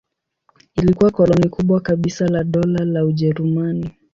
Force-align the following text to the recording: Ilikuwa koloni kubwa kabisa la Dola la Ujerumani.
Ilikuwa 0.75 1.11
koloni 1.11 1.49
kubwa 1.49 1.81
kabisa 1.81 2.27
la 2.27 2.43
Dola 2.43 2.85
la 2.85 3.05
Ujerumani. 3.05 3.91